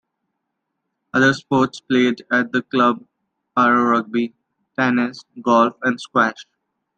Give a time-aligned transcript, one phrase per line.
[1.13, 3.05] Other sports played at the club
[3.55, 4.33] are rugby,
[4.75, 6.43] tennis, golf and squash.